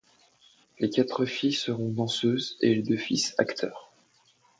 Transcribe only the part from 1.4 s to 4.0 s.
seront danseuses et les deux fils acteurs.